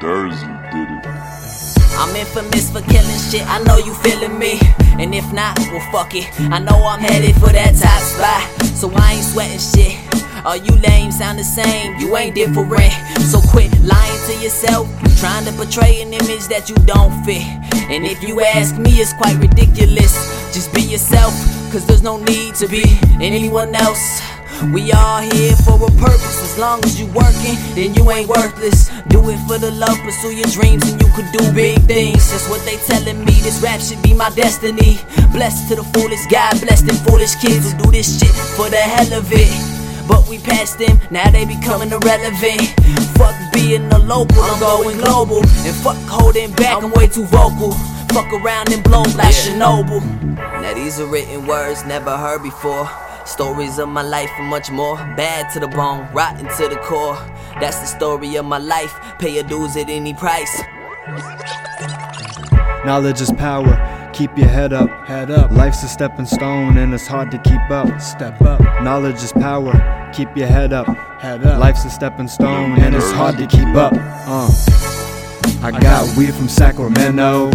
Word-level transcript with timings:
Did 0.00 0.32
it. 0.32 1.06
I'm 2.00 2.16
infamous 2.16 2.70
for 2.70 2.80
killing 2.80 3.20
shit, 3.28 3.46
I 3.46 3.62
know 3.64 3.76
you 3.76 3.92
feeling 3.96 4.38
me. 4.38 4.58
And 4.98 5.14
if 5.14 5.30
not, 5.30 5.58
well 5.58 5.84
fuck 5.92 6.14
it. 6.14 6.24
I 6.40 6.58
know 6.58 6.76
I'm 6.86 7.00
headed 7.00 7.34
for 7.34 7.52
that 7.52 7.76
top 7.76 8.00
spot. 8.00 8.66
So 8.74 8.90
I 8.94 9.12
ain't 9.12 9.24
sweating 9.24 9.58
shit. 9.60 10.00
All 10.46 10.56
you 10.56 10.72
lame 10.88 11.12
sound 11.12 11.38
the 11.38 11.44
same, 11.44 11.98
you 11.98 12.16
ain't 12.16 12.34
different. 12.34 12.92
So 13.28 13.42
quit 13.52 13.70
lying 13.82 14.20
to 14.28 14.42
yourself, 14.42 14.88
trying 15.18 15.44
to 15.44 15.52
portray 15.52 16.00
an 16.00 16.14
image 16.14 16.48
that 16.48 16.70
you 16.70 16.76
don't 16.88 17.12
fit. 17.26 17.44
And 17.92 18.06
if 18.06 18.22
you 18.22 18.40
ask 18.40 18.78
me, 18.78 18.92
it's 18.92 19.12
quite 19.12 19.36
ridiculous. 19.36 20.16
Just 20.54 20.72
be 20.72 20.80
yourself, 20.80 21.34
cause 21.70 21.86
there's 21.86 22.02
no 22.02 22.16
need 22.16 22.54
to 22.54 22.66
be 22.68 22.84
anyone 23.20 23.74
else. 23.74 24.22
We 24.68 24.92
all 24.92 25.20
here 25.24 25.56
for 25.64 25.80
a 25.80 25.90
purpose. 25.96 26.36
As 26.44 26.58
long 26.58 26.84
as 26.84 27.00
you 27.00 27.06
working, 27.16 27.56
then 27.74 27.94
you 27.94 28.10
ain't 28.10 28.28
worthless. 28.28 28.90
Do 29.08 29.24
it 29.30 29.40
for 29.48 29.56
the 29.56 29.70
love, 29.72 29.96
pursue 30.04 30.36
your 30.36 30.48
dreams, 30.52 30.84
and 30.84 31.00
you 31.00 31.08
could 31.16 31.32
do 31.32 31.40
big 31.52 31.80
things. 31.88 32.30
That's 32.30 32.46
what 32.48 32.60
they 32.68 32.76
telling 32.84 33.24
me. 33.24 33.32
This 33.40 33.62
rap 33.62 33.80
should 33.80 34.02
be 34.02 34.12
my 34.12 34.28
destiny. 34.30 35.00
Blessed 35.32 35.68
to 35.70 35.76
the 35.76 35.84
foolish, 35.96 36.20
God 36.30 36.60
blessed 36.60 36.86
them 36.86 36.96
foolish 37.08 37.34
kids 37.36 37.72
who 37.72 37.78
do 37.84 37.90
this 37.90 38.20
shit 38.20 38.34
for 38.54 38.68
the 38.68 38.76
hell 38.76 39.18
of 39.18 39.32
it. 39.32 39.48
But 40.06 40.28
we 40.28 40.38
passed 40.38 40.78
them, 40.78 41.00
now 41.10 41.30
they 41.30 41.46
becoming 41.46 41.90
irrelevant. 41.90 42.60
Fuck 43.16 43.34
being 43.54 43.90
a 43.92 43.98
local, 43.98 44.42
I'm 44.42 44.60
going 44.60 44.98
global. 44.98 45.40
And 45.64 45.74
fuck 45.80 45.96
holding 46.04 46.52
back, 46.52 46.82
I'm 46.82 46.90
way 46.92 47.06
too 47.06 47.24
vocal. 47.24 47.72
Fuck 48.12 48.30
around 48.32 48.72
and 48.72 48.84
blow 48.84 49.02
like 49.16 49.32
Yeah. 49.32 49.56
Chernobyl. 49.56 50.02
Now 50.36 50.74
these 50.74 51.00
are 51.00 51.06
written 51.06 51.46
words 51.46 51.84
never 51.86 52.14
heard 52.16 52.42
before. 52.42 52.90
Stories 53.26 53.78
of 53.78 53.88
my 53.88 54.02
life 54.02 54.30
and 54.38 54.48
much 54.48 54.70
more. 54.70 54.96
Bad 55.16 55.52
to 55.52 55.60
the 55.60 55.68
bone, 55.68 56.08
rotten 56.12 56.46
to 56.56 56.68
the 56.68 56.80
core. 56.82 57.16
That's 57.60 57.78
the 57.78 57.86
story 57.86 58.36
of 58.36 58.44
my 58.44 58.58
life. 58.58 58.92
Pay 59.18 59.34
your 59.34 59.44
dues 59.44 59.76
at 59.76 59.88
any 59.88 60.14
price. 60.14 60.62
Knowledge 62.84 63.20
is 63.20 63.30
power. 63.32 64.10
Keep 64.12 64.36
your 64.36 64.48
head 64.48 64.72
up, 64.72 64.90
head 65.06 65.30
up. 65.30 65.50
Life's 65.50 65.82
a 65.82 65.88
stepping 65.88 66.26
stone 66.26 66.76
and 66.76 66.92
it's 66.92 67.06
hard 67.06 67.30
to 67.30 67.38
keep 67.38 67.70
up. 67.70 68.00
Step 68.00 68.40
up. 68.42 68.60
Knowledge 68.82 69.22
is 69.22 69.32
power. 69.32 70.10
Keep 70.12 70.36
your 70.36 70.48
head 70.48 70.72
up, 70.72 70.88
head 71.20 71.44
up. 71.44 71.60
Life's 71.60 71.84
a 71.84 71.90
stepping 71.90 72.28
stone 72.28 72.78
and 72.80 72.94
it's 72.94 73.10
hard 73.12 73.36
to 73.38 73.46
keep 73.46 73.74
up. 73.76 73.92
Uh. 74.26 74.50
I 75.62 75.70
got 75.78 76.16
weed 76.16 76.34
from 76.34 76.48
Sacramento. 76.48 77.50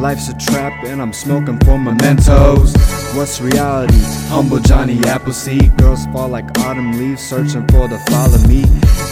Life's 0.00 0.30
a 0.30 0.38
trap 0.38 0.72
and 0.84 1.02
I'm 1.02 1.12
smoking 1.12 1.58
for 1.58 1.78
mementos. 1.78 2.74
What's 3.14 3.38
reality? 3.38 4.00
Humble 4.28 4.58
Johnny 4.60 4.98
Appleseed. 5.04 5.76
Girls 5.76 6.06
fall 6.06 6.28
like 6.28 6.58
autumn 6.60 6.92
leaves, 6.92 7.22
searching 7.22 7.66
for 7.68 7.86
the 7.86 7.98
follow 8.08 8.38
me. 8.48 8.62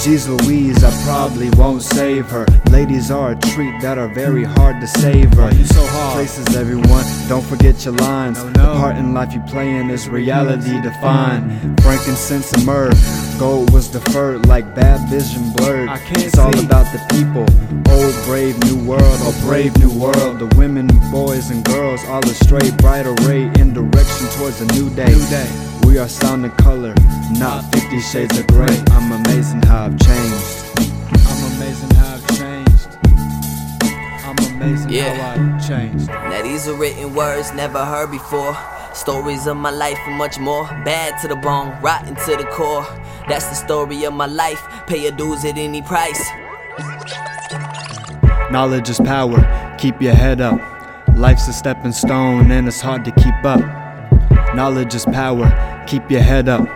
Jeez 0.00 0.26
Louise, 0.26 0.82
I 0.82 0.90
probably 1.04 1.50
won't 1.50 1.82
save 1.82 2.30
her. 2.30 2.46
Ladies 2.70 3.10
are 3.10 3.32
a 3.32 3.36
treat 3.52 3.78
that 3.82 3.98
are 3.98 4.08
very 4.14 4.44
hard 4.44 4.80
to 4.80 4.86
savor. 4.86 5.50
You 5.54 5.66
so 5.66 5.84
hard. 5.84 6.14
Places 6.14 6.56
everyone, 6.56 7.04
don't 7.28 7.44
forget 7.44 7.84
your 7.84 7.92
lines. 7.96 8.42
The 8.42 8.52
part 8.54 8.96
in 8.96 9.12
life 9.12 9.34
you 9.34 9.40
play 9.40 9.76
in 9.76 9.90
is 9.90 10.08
reality 10.08 10.80
defined. 10.80 11.78
Frankincense 11.82 12.52
and 12.54 12.64
myrrh, 12.64 12.92
gold 13.38 13.70
was 13.74 13.88
deferred 13.88 14.46
like 14.46 14.74
bad 14.74 15.06
vision 15.10 15.52
blurred. 15.52 15.90
I 15.90 15.98
can't 15.98 16.22
it's 16.24 16.38
all 16.38 16.58
about 16.58 16.90
the 16.92 17.00
people. 17.10 17.44
Old 17.92 18.14
brave 18.24 18.56
new 18.64 18.82
world, 18.88 19.20
a 19.20 19.38
brave 19.44 19.76
new 19.76 19.92
world. 19.92 20.38
The 20.38 20.46
women, 20.56 20.69
boys, 20.74 21.50
and 21.50 21.64
girls 21.64 22.04
all 22.06 22.24
astray. 22.26 22.70
Bright 22.78 23.06
array 23.06 23.42
in 23.58 23.72
direction 23.72 24.26
towards 24.36 24.60
a 24.60 24.66
new 24.66 24.88
day. 24.94 25.14
We 25.86 25.98
are 25.98 26.08
sound 26.08 26.44
and 26.44 26.56
color, 26.58 26.94
not 27.32 27.64
50 27.74 28.00
shades 28.00 28.38
of 28.38 28.46
gray. 28.46 28.76
I'm 28.92 29.12
amazing 29.12 29.62
how 29.62 29.86
I've 29.86 29.98
changed. 29.98 30.70
I'm 31.26 31.52
amazing 31.56 31.90
how 31.96 32.14
I've 32.14 32.38
changed. 32.38 32.98
I'm 34.24 34.38
amazing 34.54 34.90
Yeah. 34.90 35.14
how 35.14 35.56
I've 35.56 35.66
changed. 35.68 36.08
Now 36.08 36.42
these 36.42 36.68
are 36.68 36.74
written 36.74 37.14
words 37.14 37.52
never 37.52 37.84
heard 37.84 38.10
before. 38.10 38.56
Stories 38.92 39.46
of 39.46 39.56
my 39.56 39.70
life 39.70 39.98
and 40.06 40.16
much 40.16 40.38
more. 40.38 40.64
Bad 40.84 41.20
to 41.22 41.28
the 41.28 41.36
bone, 41.36 41.74
rotten 41.82 42.14
to 42.14 42.36
the 42.36 42.44
core. 42.52 42.86
That's 43.28 43.46
the 43.46 43.54
story 43.54 44.04
of 44.04 44.14
my 44.14 44.26
life. 44.26 44.62
Pay 44.86 45.02
your 45.02 45.12
dues 45.12 45.44
at 45.44 45.56
any 45.56 45.82
price. 45.82 46.22
Knowledge 48.50 48.90
is 48.90 48.98
power, 48.98 49.38
keep 49.80 50.02
your 50.02 50.14
head 50.14 50.42
up. 50.42 50.60
Life's 51.16 51.48
a 51.48 51.54
stepping 51.54 51.92
stone 51.92 52.50
and 52.50 52.68
it's 52.68 52.82
hard 52.82 53.02
to 53.06 53.10
keep 53.12 53.44
up. 53.44 53.60
Knowledge 54.54 54.94
is 54.94 55.06
power, 55.06 55.48
keep 55.86 56.10
your 56.10 56.20
head 56.20 56.50
up. 56.50 56.68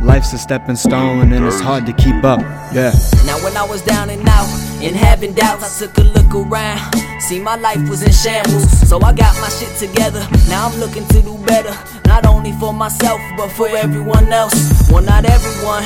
Life's 0.00 0.32
a 0.32 0.38
stepping 0.38 0.76
stone 0.76 1.32
and 1.32 1.44
it's 1.44 1.60
hard 1.60 1.84
to 1.86 1.92
keep 1.92 2.22
up. 2.22 2.40
Yeah. 2.72 2.92
Now 3.26 3.42
when 3.42 3.56
I 3.56 3.66
was 3.68 3.82
down 3.82 4.08
and 4.08 4.22
out 4.28 4.46
and 4.80 4.94
having 4.94 5.32
doubts, 5.32 5.82
I 5.82 5.86
took 5.86 5.98
a 5.98 6.02
look 6.02 6.32
around. 6.32 6.94
See 7.22 7.40
my 7.40 7.56
life 7.56 7.88
was 7.88 8.02
in 8.02 8.12
shambles, 8.12 8.88
so 8.88 9.00
I 9.00 9.12
got 9.12 9.34
my 9.40 9.48
shit 9.48 9.76
together. 9.76 10.24
Now 10.48 10.68
I'm 10.68 10.78
looking 10.78 11.06
to 11.08 11.22
do 11.22 11.36
better, 11.46 11.76
not 12.06 12.24
only 12.24 12.52
for 12.52 12.72
myself 12.72 13.20
but 13.36 13.48
for 13.48 13.66
everyone 13.68 14.32
else. 14.32 14.54
Well, 14.90 15.02
not 15.02 15.24
everyone. 15.24 15.82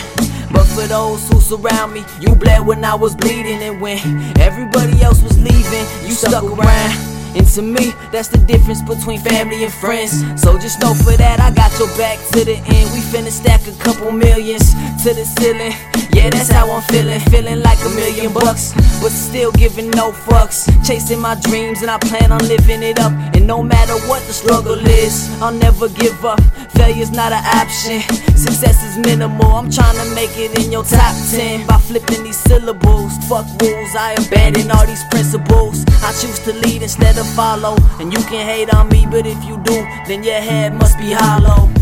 But 0.52 0.64
for 0.64 0.86
those 0.86 1.28
who 1.28 1.40
surround 1.40 1.92
me, 1.92 2.04
you 2.20 2.34
bled 2.34 2.66
when 2.66 2.84
I 2.84 2.94
was 2.94 3.14
bleeding, 3.14 3.60
and 3.62 3.80
when 3.80 3.98
everybody 4.38 5.00
else 5.02 5.22
was 5.22 5.38
leaving, 5.38 5.84
you 6.06 6.14
stuck 6.14 6.44
around. 6.44 7.18
And 7.36 7.46
to 7.48 7.62
me, 7.62 7.92
that's 8.10 8.28
the 8.28 8.38
difference 8.38 8.82
between 8.82 9.20
family 9.20 9.62
and 9.62 9.72
friends. 9.72 10.12
So 10.40 10.58
just 10.58 10.80
know 10.80 10.94
for 10.94 11.16
that, 11.16 11.40
I 11.40 11.50
got 11.52 11.76
your 11.78 11.88
back 11.98 12.18
to 12.32 12.44
the 12.44 12.56
end. 12.56 12.90
We 12.92 13.00
finna 13.00 13.30
stack 13.30 13.66
a 13.68 13.72
couple 13.78 14.10
millions 14.10 14.72
to 15.04 15.14
the 15.14 15.24
ceiling. 15.24 15.74
Yeah, 16.18 16.30
that's 16.30 16.50
how 16.50 16.68
I'm 16.68 16.82
feeling. 16.90 17.20
Feeling 17.30 17.62
like 17.62 17.78
a 17.86 17.90
million 17.90 18.32
bucks, 18.32 18.74
but 19.00 19.12
still 19.12 19.52
giving 19.52 19.88
no 19.90 20.10
fucks. 20.10 20.66
Chasing 20.84 21.20
my 21.20 21.38
dreams, 21.42 21.80
and 21.82 21.90
I 21.92 21.98
plan 21.98 22.32
on 22.32 22.40
living 22.40 22.82
it 22.82 22.98
up. 22.98 23.12
And 23.36 23.46
no 23.46 23.62
matter 23.62 23.94
what 24.08 24.26
the 24.26 24.32
struggle 24.32 24.84
is, 24.84 25.30
I'll 25.40 25.54
never 25.54 25.88
give 25.88 26.24
up. 26.24 26.40
Failure's 26.74 27.12
not 27.12 27.30
an 27.32 27.44
option, 27.54 28.00
success 28.36 28.82
is 28.82 28.98
minimal. 28.98 29.46
I'm 29.46 29.70
trying 29.70 29.94
to 29.94 30.14
make 30.16 30.34
it 30.36 30.58
in 30.58 30.72
your 30.72 30.82
top 30.82 31.14
10 31.30 31.68
by 31.68 31.78
flipping 31.78 32.24
these 32.24 32.36
syllables. 32.36 33.12
Fuck 33.28 33.46
rules, 33.62 33.94
I 33.94 34.14
abandon 34.18 34.72
all 34.72 34.86
these 34.86 35.04
principles. 35.12 35.84
I 36.02 36.10
choose 36.20 36.40
to 36.40 36.52
lead 36.52 36.82
instead 36.82 37.16
of 37.16 37.28
follow. 37.34 37.76
And 38.00 38.12
you 38.12 38.18
can 38.24 38.44
hate 38.44 38.74
on 38.74 38.88
me, 38.88 39.06
but 39.08 39.24
if 39.24 39.38
you 39.44 39.56
do, 39.58 39.86
then 40.08 40.24
your 40.24 40.40
head 40.40 40.74
must 40.74 40.98
be 40.98 41.12
hollow. 41.12 41.77